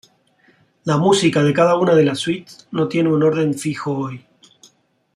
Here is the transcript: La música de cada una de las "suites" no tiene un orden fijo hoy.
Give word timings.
La 0.83 0.97
música 0.97 1.43
de 1.43 1.53
cada 1.53 1.77
una 1.77 1.93
de 1.93 2.03
las 2.03 2.17
"suites" 2.17 2.67
no 2.71 2.87
tiene 2.87 3.13
un 3.13 3.21
orden 3.21 3.53
fijo 3.53 3.95
hoy. 3.95 4.25